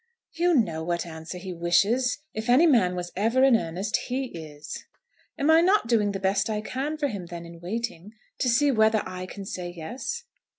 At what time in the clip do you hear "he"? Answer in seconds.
1.37-1.53, 4.07-4.29